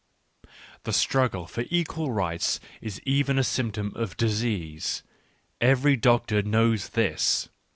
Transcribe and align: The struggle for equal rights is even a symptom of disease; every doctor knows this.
The 0.81 0.93
struggle 0.93 1.45
for 1.45 1.63
equal 1.69 2.09
rights 2.11 2.59
is 2.81 2.99
even 3.05 3.37
a 3.37 3.43
symptom 3.43 3.93
of 3.95 4.17
disease; 4.17 5.03
every 5.61 5.95
doctor 5.95 6.41
knows 6.41 6.89
this. 6.89 7.49